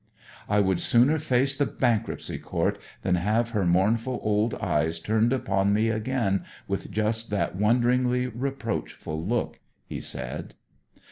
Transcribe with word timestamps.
"I 0.49 0.61
would 0.61 0.79
sooner 0.79 1.19
face 1.19 1.55
the 1.55 1.67
Bankruptcy 1.67 2.39
Court 2.39 2.79
than 3.03 3.13
have 3.13 3.51
her 3.51 3.63
mournful 3.67 4.19
old 4.23 4.55
eyes 4.55 4.99
turned 4.99 5.31
upon 5.31 5.73
me 5.73 5.89
again 5.89 6.43
with 6.67 6.89
just 6.89 7.29
that 7.29 7.55
wonderingly 7.55 8.25
reproachful 8.25 9.23
look," 9.23 9.59
he 9.85 10.01
said. 10.01 10.55